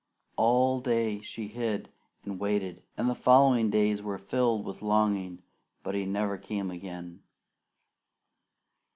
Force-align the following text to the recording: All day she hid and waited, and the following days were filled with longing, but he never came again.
All 0.35 0.79
day 0.79 1.21
she 1.21 1.47
hid 1.47 1.89
and 2.25 2.39
waited, 2.39 2.81
and 2.97 3.07
the 3.07 3.13
following 3.13 3.69
days 3.69 4.01
were 4.01 4.17
filled 4.17 4.65
with 4.65 4.81
longing, 4.81 5.43
but 5.83 5.93
he 5.93 6.07
never 6.07 6.39
came 6.39 6.71
again. 6.71 7.21